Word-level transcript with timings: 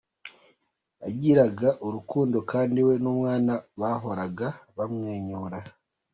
Yagiraga 1.03 1.69
urukundo 1.87 2.37
kandi 2.51 2.79
we 2.87 2.93
n’umwana 3.03 3.53
we 3.57 3.61
bahoraga 3.79 4.47
bamwenyura. 4.77 5.59